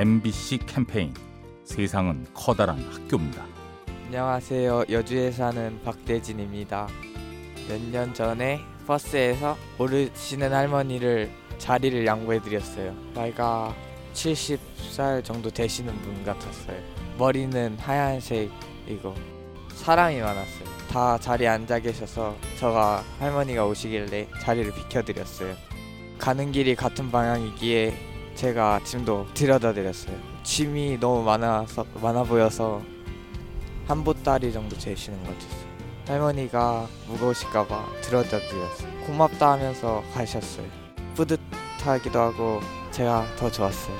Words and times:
MBC 0.00 0.60
캠페인 0.64 1.12
세상은 1.62 2.24
커다란 2.32 2.78
학교입니다. 2.90 3.44
안녕하세요. 4.06 4.84
여주에 4.88 5.30
사는 5.30 5.78
박대진입니다. 5.84 6.88
몇 7.68 7.78
년 7.92 8.14
전에 8.14 8.60
버스에서 8.86 9.58
모르시는 9.76 10.54
할머니를 10.54 11.30
자리를 11.58 12.06
양보해드렸어요. 12.06 12.94
나이가 13.12 13.74
70살 14.14 15.22
정도 15.22 15.50
되시는 15.50 15.94
분 16.00 16.24
같았어요. 16.24 16.78
머리는 17.18 17.76
하얀색이고 17.78 19.14
사람이 19.74 20.18
많았어요. 20.18 20.64
다 20.90 21.18
자리에 21.18 21.46
앉아 21.48 21.78
계셔서 21.80 22.34
저가 22.58 23.04
할머니가 23.18 23.66
오시길래 23.66 24.28
자리를 24.40 24.72
비켜드렸어요. 24.72 25.54
가는 26.18 26.50
길이 26.52 26.74
같은 26.74 27.10
방향이기에 27.10 28.08
제가 28.40 28.80
짐도 28.84 29.26
들여다 29.34 29.74
드렸어요. 29.74 30.16
짐이 30.44 30.98
너무 30.98 31.22
많아서 31.22 31.84
많아 32.00 32.22
보여서 32.22 32.80
한 33.86 34.02
보따리 34.02 34.50
정도 34.50 34.78
재시는 34.78 35.22
것 35.24 35.38
같았어요. 35.38 35.70
할머니가 36.06 36.88
무거우실까봐 37.06 38.00
들여다 38.00 38.38
드렸어요. 38.38 39.06
고맙다 39.06 39.52
하면서 39.52 40.02
가셨어요. 40.14 40.66
뿌듯하기도 41.16 42.18
하고 42.18 42.60
제가 42.92 43.26
더 43.36 43.50
좋았어요. 43.50 43.94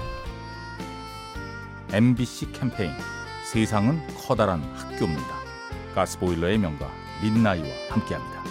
MBC 1.92 2.52
캠페인 2.52 2.92
세상은 3.44 4.00
커다란 4.26 4.62
학교입니다. 4.74 5.34
가스보일러의 5.94 6.56
명가 6.56 6.90
민나이와 7.22 7.68
함께합니다. 7.90 8.49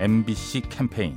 MBC 0.00 0.62
캠페인 0.70 1.14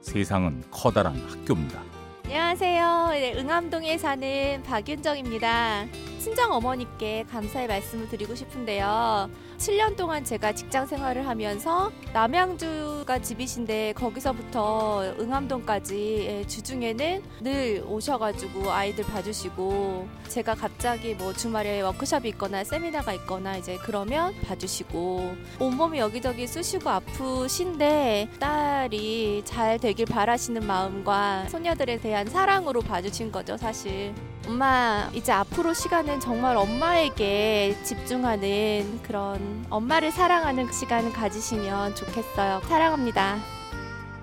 세상은 0.00 0.60
커다란 0.68 1.14
학교입니다. 1.28 1.80
안녕하세요. 2.24 3.10
네, 3.12 3.34
응암동에 3.38 3.96
사는 3.96 4.60
박윤정입니다. 4.64 5.86
친정 6.24 6.52
어머니께 6.52 7.26
감사의 7.30 7.66
말씀을 7.66 8.08
드리고 8.08 8.34
싶은데요. 8.34 9.28
7년 9.58 9.94
동안 9.94 10.24
제가 10.24 10.54
직장 10.54 10.86
생활을 10.86 11.26
하면서 11.28 11.92
남양주가 12.14 13.18
집이신데 13.18 13.92
거기서부터 13.92 15.04
응암동까지 15.18 16.26
예, 16.26 16.46
주중에는 16.46 17.22
늘 17.42 17.84
오셔가지고 17.86 18.72
아이들 18.72 19.04
봐주시고 19.04 20.08
제가 20.28 20.54
갑자기 20.54 21.14
뭐 21.14 21.34
주말에 21.34 21.82
워크숍이 21.82 22.30
있거나 22.30 22.64
세미나가 22.64 23.12
있거나 23.12 23.58
이제 23.58 23.78
그러면 23.82 24.34
봐주시고 24.48 25.36
온몸이 25.60 25.98
여기저기 25.98 26.46
쑤시고 26.46 26.88
아프신데 26.88 28.30
딸이 28.40 29.42
잘 29.44 29.78
되길 29.78 30.06
바라시는 30.06 30.66
마음과 30.66 31.48
소녀들에 31.50 31.98
대한 31.98 32.26
사랑으로 32.26 32.80
봐주신 32.80 33.30
거죠 33.30 33.58
사실. 33.58 34.14
엄마 34.46 35.10
이제 35.14 35.32
앞으로 35.32 35.72
시간 35.72 36.06
은 36.14 36.20
정말 36.20 36.56
엄마에게 36.56 37.76
집중하는 37.82 39.00
그런 39.02 39.66
엄마를 39.68 40.12
사랑하는 40.12 40.70
시간을 40.70 41.12
가지시면 41.12 41.96
좋겠어요. 41.96 42.60
사랑합니다. 42.68 43.38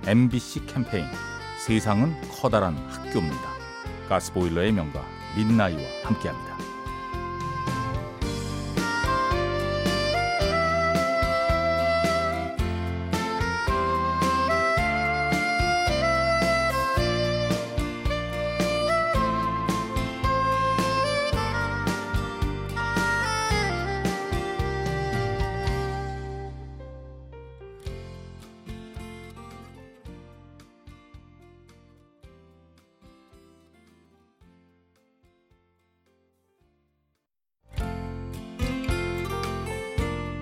MBC 0.07 0.67
캠페인 0.67 1.05
세상은 1.65 2.15
커다란 2.29 2.77
학교입니다. 2.89 3.51
가스보일러의 4.07 4.71
명가 4.71 5.03
민나이와 5.35 5.81
함께합니다. 6.03 6.60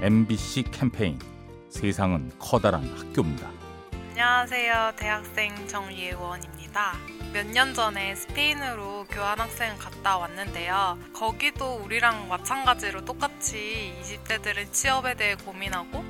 MBC 0.01 0.63
캠페인 0.71 1.19
세상은 1.69 2.31
커다란 2.39 2.83
학교입니다. 2.97 3.49
안녕하세요. 4.11 4.93
대학생 4.95 5.67
정예원입니다. 5.67 6.93
몇 7.33 7.45
년 7.47 7.73
전에 7.73 8.15
스페인으로 8.15 9.05
교환학생 9.09 9.77
갔다 9.77 10.17
왔는데요. 10.17 10.97
거기도 11.13 11.75
우리랑 11.83 12.27
마찬가지로 12.29 13.03
똑같이 13.05 13.93
20대들은 14.01 14.71
취업에 14.71 15.15
대해 15.15 15.35
고민하고 15.35 16.03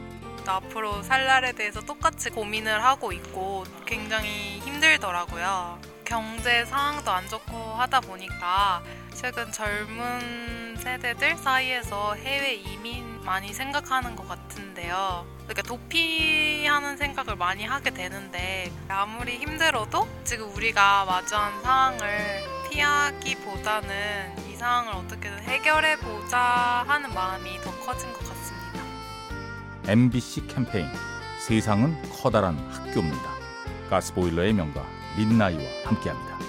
또 0.46 0.52
앞으로 0.52 1.02
살 1.04 1.26
날에 1.26 1.52
대해서 1.54 1.82
똑같이 1.82 2.30
고민을 2.30 2.84
하고 2.84 3.12
있고 3.12 3.66
굉장히 3.86 4.60
힘들더라고요. 4.60 5.80
경제 6.06 6.64
상황도 6.66 7.12
안 7.12 7.28
좋고 7.28 7.56
하다 7.56 8.02
보니까 8.02 8.82
최근 9.14 9.52
젊은 9.52 10.78
세대들 10.78 11.38
사이에서 11.38 12.14
해외 12.16 12.54
이민 12.56 13.19
많이 13.29 13.53
생각하는 13.53 14.16
것 14.16 14.28
같은데요. 14.28 15.23
그러니까 15.44 15.62
도피하는 15.62 16.97
생각을 16.97 17.35
많이 17.35 17.63
하게 17.63 17.91
되는데 17.91 18.72
아무리 18.88 19.38
힘들어도 19.38 20.07
지금 20.23 20.51
우리가 20.56 21.06
마주한 21.06 21.62
상황을 21.62 22.41
피하기보다는 22.72 24.50
이 24.50 24.56
상황을 24.56 24.94
어떻게든 24.94 25.44
해결해 25.44 25.97
보자 25.97 26.84
하는 26.88 27.13
마음이 27.13 27.62
더 27.62 27.69
커진 27.85 28.12
것 28.13 28.28
같습니다. 28.28 28.84
MBC 29.85 30.47
캠페인 30.47 30.90
세상은 31.46 32.01
커다란 32.09 32.57
학교입니다. 32.72 33.29
가스보일러의 33.91 34.53
명가 34.53 34.84
민나이와 35.17 35.61
함께합니다. 35.85 36.49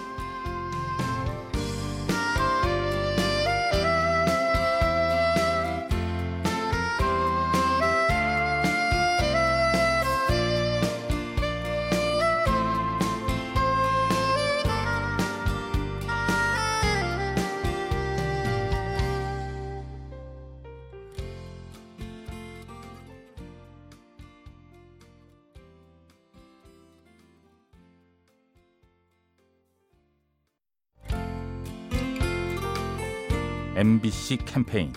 MBC 33.80 34.40
캠페인 34.44 34.92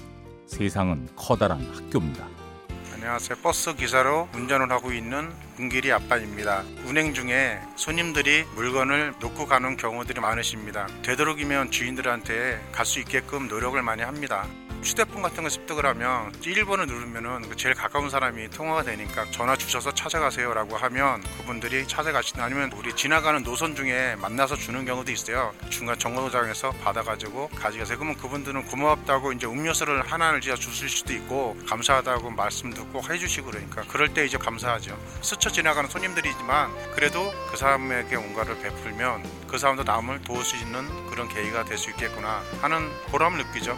세상은 0.45 1.07
커다란 1.15 1.61
학교입니다. 1.73 2.27
안녕하세요. 2.93 3.37
버스 3.41 3.73
기사로 3.77 4.27
운전을 4.33 4.69
하고 4.71 4.91
있는 4.91 5.31
은길이 5.57 5.89
아빠입니다. 5.93 6.63
운행 6.85 7.13
중에 7.13 7.61
손님들이 7.77 8.43
물건을 8.55 9.13
놓고 9.21 9.45
가는 9.45 9.77
경우들이 9.77 10.19
많으십니다. 10.19 10.89
되도록이면 11.01 11.71
주인들한테 11.71 12.59
갈 12.73 12.85
수 12.85 12.99
있게끔 12.99 13.47
노력을 13.47 13.81
많이 13.81 14.01
합니다. 14.01 14.45
휴대폰 14.83 15.21
같은 15.21 15.43
거 15.43 15.49
습득을 15.49 15.85
하면 15.85 16.31
1번을 16.41 16.87
누르면은 16.87 17.47
그 17.47 17.55
제일 17.55 17.73
가까운 17.73 18.09
사람이 18.09 18.49
통화가 18.49 18.83
되니까 18.83 19.25
전화 19.31 19.55
주셔서 19.55 19.93
찾아가세요라고 19.93 20.75
하면 20.75 21.23
그분들이 21.37 21.87
찾아가시는 21.87 22.43
아니면 22.43 22.71
우리 22.73 22.93
지나가는 22.93 23.41
노선 23.43 23.75
중에 23.75 24.15
만나서 24.17 24.55
주는 24.57 24.83
경우도 24.85 25.11
있어요. 25.11 25.53
중간 25.69 25.97
정거장에서 25.97 26.71
받아가지고 26.83 27.47
가져가세요. 27.49 27.97
그러면 27.97 28.17
그분들은 28.17 28.65
고맙다고 28.65 29.31
이제 29.31 29.47
음료수를 29.47 30.01
하나를 30.11 30.39
이제 30.39 30.53
주실 30.55 30.89
수도 30.89 31.13
있고 31.13 31.57
감사하다고 31.67 32.31
말씀도 32.31 32.87
꼭 32.87 33.09
해주시고 33.09 33.51
그러니까 33.51 33.83
그럴 33.87 34.13
때 34.13 34.25
이제 34.25 34.37
감사하죠. 34.37 34.97
스쳐 35.21 35.49
지나가는 35.49 35.89
손님들이지만 35.89 36.71
그래도 36.93 37.31
그 37.49 37.57
사람에게 37.57 38.17
뭔가를 38.17 38.59
베풀면 38.59 39.23
그 39.47 39.57
사람도 39.57 39.83
남을 39.83 40.21
도울 40.23 40.43
수 40.43 40.57
있는 40.57 40.85
그런 41.09 41.29
계기가 41.29 41.63
될 41.63 41.77
수 41.77 41.89
있겠구나 41.91 42.41
하는 42.61 42.89
보람을 43.11 43.39
느끼죠. 43.45 43.77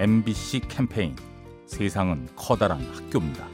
MBC 0.00 0.60
캠페인 0.60 1.14
세상은 1.66 2.26
커다란 2.34 2.80
학교입니다. 2.94 3.46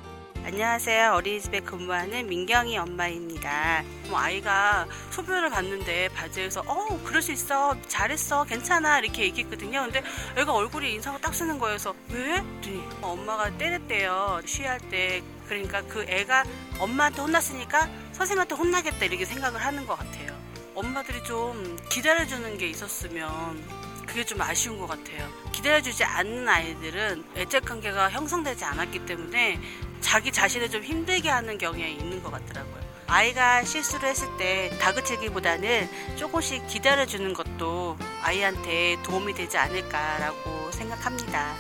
안녕하세요. 0.45 1.15
어린이집에 1.15 1.59
근무하는 1.59 2.29
민경이 2.29 2.79
엄마입니다. 2.79 3.83
뭐 4.09 4.21
아이가 4.21 4.87
소변을 5.11 5.51
봤는데 5.51 6.11
바지에서 6.11 6.63
어 6.69 7.03
그럴 7.03 7.21
수 7.21 7.33
있어 7.33 7.75
잘했어 7.89 8.45
괜찮아 8.45 9.01
이렇게 9.01 9.25
얘기했거든요. 9.25 9.83
근데 9.83 10.05
애가 10.37 10.55
얼굴이 10.55 10.93
인상을 10.95 11.21
딱 11.21 11.35
쓰는 11.35 11.59
거여서 11.59 11.97
왜? 12.11 12.41
그랬더니 12.41 12.81
엄마가 13.03 13.59
때렸대요. 13.59 14.41
쉬할 14.45 14.79
때 14.79 15.25
그러니까 15.49 15.83
그 15.83 16.05
애가 16.09 16.45
엄마한테 16.79 17.23
혼났으니까 17.23 17.91
선생님한테 18.13 18.55
혼나겠다 18.55 19.05
이렇게 19.05 19.25
생각을 19.25 19.61
하는 19.61 19.85
것 19.85 19.99
같아요. 19.99 20.33
엄마들이 20.77 21.25
좀 21.25 21.77
기다려주는 21.91 22.57
게 22.57 22.69
있었으면 22.69 23.86
그게 24.07 24.25
좀 24.25 24.41
아쉬운 24.41 24.79
것 24.79 24.87
같아요. 24.87 25.29
기다려주지 25.53 26.05
않는 26.05 26.49
아이들은 26.49 27.25
애착 27.37 27.65
관계가 27.65 28.11
형성되지 28.11 28.65
않았기 28.65 29.07
때문에 29.07 29.61
자기 30.01 30.33
자신을 30.33 30.71
좀 30.71 30.83
힘들게 30.83 31.29
하는 31.29 31.59
경향이 31.59 31.95
있는 31.97 32.23
것 32.23 32.31
같더라고요. 32.31 32.87
아이가 33.09 33.63
실수를 33.65 34.09
했을 34.09 34.27
때 34.37 34.71
다그치기보다는 34.81 35.89
조금씩 36.17 36.67
기다려주는 36.67 37.35
것도 37.35 37.97
아이한테 38.23 38.97
도움이 39.05 39.35
되지 39.35 39.59
않을까라고 39.59 40.71
생각합니다. 40.73 41.55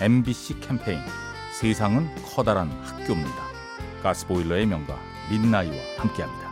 MBC 0.00 0.60
캠페인 0.60 1.00
세상은 1.52 2.14
커다란 2.22 2.70
학교입니다. 2.84 3.46
가스보일러의 4.02 4.66
명가 4.66 4.98
민나이와 5.30 5.76
함께합니다. 5.98 6.45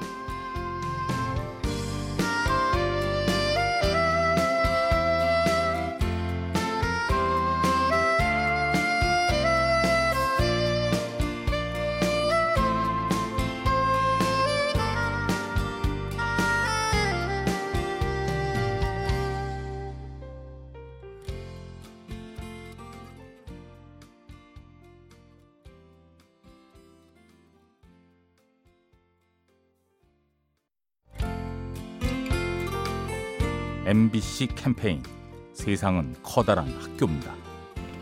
MBC 33.86 34.48
캠페인 34.56 35.02
세상은 35.52 36.14
커다란 36.22 36.66
학교입니다. 36.80 37.34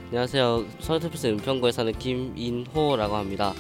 안녕하세요. 0.07 0.65
서울특별시 0.79 1.29
은평구에 1.31 1.73
사는 1.73 1.93
김인호라고 1.99 3.17
합니다. 3.17 3.53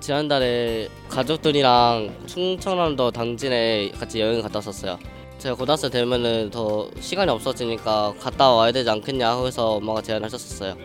지난달에 0.00 0.88
가족들이랑 1.08 2.26
충청남도 2.26 3.12
당진에 3.12 3.90
같이 3.92 4.20
여행 4.20 4.42
갔다 4.42 4.58
왔었어요. 4.58 4.98
제가 5.38 5.54
고등학생 5.54 5.90
되면은 5.90 6.50
더 6.50 6.90
시간이 6.98 7.30
없어지니까 7.30 8.14
갔다 8.18 8.50
와야 8.50 8.72
되지 8.72 8.90
않겠냐 8.90 9.44
해서 9.44 9.74
엄마가 9.76 10.02
제안하셨었어요. 10.02 10.76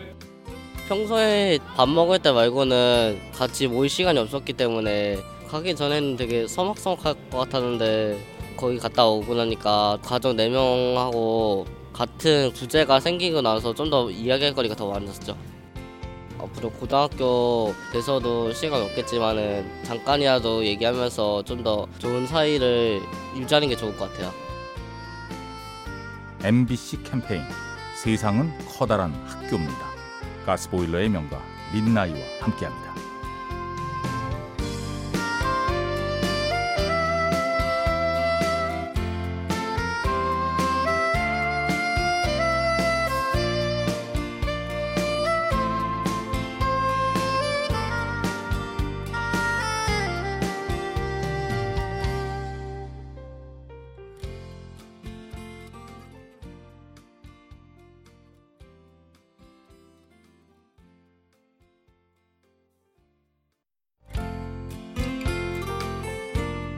평소에 0.86 1.58
밥 1.74 1.88
먹을 1.88 2.20
때 2.20 2.30
말고는 2.30 3.18
같이 3.32 3.66
모일 3.66 3.90
시간이 3.90 4.20
없었기 4.20 4.52
때문에 4.52 5.18
가기 5.48 5.74
전에는 5.74 6.16
되게 6.16 6.46
서먹서먹할 6.46 7.14
것 7.30 7.38
같았는데 7.38 8.35
거기 8.56 8.78
갔다 8.78 9.04
오고 9.06 9.34
나니까 9.34 9.98
가족 10.02 10.34
4명하고 10.36 11.66
같은 11.92 12.52
주제가 12.54 13.00
생기고 13.00 13.40
나서 13.42 13.74
좀 13.74 13.90
더 13.90 14.10
이야기할 14.10 14.54
거리가 14.54 14.74
더 14.74 14.90
많았죠. 14.90 15.36
앞으로 16.38 16.70
고등학교 16.70 17.72
돼서도 17.92 18.52
시간 18.52 18.82
없겠지만은 18.82 19.84
잠깐이라도 19.84 20.64
얘기하면서 20.66 21.42
좀 21.44 21.62
더 21.62 21.86
좋은 21.98 22.26
사이를 22.26 23.00
유지하는 23.36 23.68
게 23.68 23.76
좋을 23.76 23.96
것 23.96 24.10
같아요. 24.12 24.32
MBC 26.42 27.02
캠페인 27.02 27.42
세상은 28.02 28.52
커다란 28.68 29.12
학교입니다. 29.26 29.86
가스보일러의 30.44 31.08
명가 31.08 31.40
민나이와 31.72 32.18
함께합니다. 32.40 32.94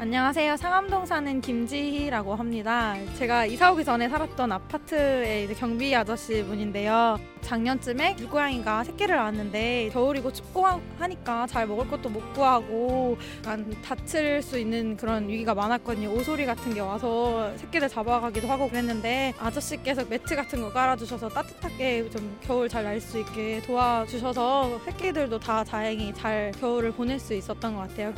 안녕하세요. 0.00 0.56
상암동 0.56 1.06
사는 1.06 1.40
김지희라고 1.40 2.34
합니다. 2.34 2.96
제가 3.16 3.46
이사 3.46 3.70
오기 3.72 3.84
전에 3.84 4.08
살았던 4.08 4.50
아파트의 4.50 5.46
경비 5.54 5.94
아저씨 5.94 6.42
분인데요. 6.42 7.16
작년쯤에 7.42 8.14
물고양이가 8.14 8.82
새끼를 8.84 9.14
낳았는데 9.16 9.90
겨울이고 9.92 10.32
춥고 10.32 10.66
하니까 10.98 11.46
잘 11.46 11.68
먹을 11.68 11.88
것도 11.88 12.08
못 12.08 12.32
구하고 12.34 13.16
약간 13.44 13.72
다칠 13.82 14.42
수 14.42 14.58
있는 14.58 14.96
그런 14.96 15.28
위기가 15.28 15.54
많았거든요. 15.54 16.10
오소리 16.10 16.44
같은 16.44 16.74
게 16.74 16.80
와서 16.80 17.56
새끼를 17.56 17.88
잡아가기도 17.88 18.48
하고 18.48 18.68
그랬는데 18.68 19.32
아저씨께서 19.38 20.04
매트 20.06 20.34
같은 20.34 20.60
거 20.60 20.72
깔아주셔서 20.72 21.28
따뜻하게 21.28 22.10
좀 22.10 22.36
겨울 22.42 22.68
잘 22.68 22.84
날 22.84 23.00
수 23.00 23.18
있게 23.20 23.62
도와주셔서 23.64 24.80
새끼들도 24.84 25.38
다 25.38 25.62
다행히 25.64 26.12
잘 26.12 26.52
겨울을 26.60 26.92
보낼 26.92 27.18
수 27.20 27.32
있었던 27.32 27.74
것 27.76 27.88
같아요. 27.88 28.12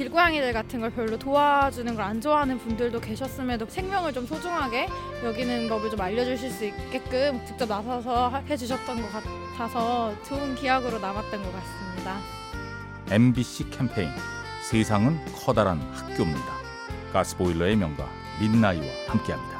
길고양이들 0.00 0.54
같은 0.54 0.80
걸 0.80 0.90
별로 0.90 1.18
도와주는 1.18 1.94
걸 1.94 2.00
안 2.10 2.20
좋아하는 2.20 2.58
분들도 2.58 3.00
계셨음에도 3.00 3.66
생명을 3.66 4.14
좀 4.14 4.26
소중하게 4.26 4.88
여기는 5.22 5.68
법을 5.68 5.90
좀 5.90 6.00
알려주실 6.00 6.50
수 6.50 6.64
있게끔 6.64 7.44
직접 7.46 7.68
나서서 7.68 8.30
해주셨던 8.48 9.02
것 9.02 9.12
같아서 9.12 10.14
좋은 10.24 10.54
기억으로 10.54 10.98
남았던 10.98 11.42
것 11.42 11.52
같습니다. 11.52 12.16
MBC 13.10 13.68
캠페인 13.70 14.08
세상은 14.70 15.20
커다란 15.34 15.78
학교입니다. 15.92 16.52
가스보일러의 17.12 17.76
명가 17.76 18.08
민나이와 18.40 18.86
함께합니다. 19.08 19.59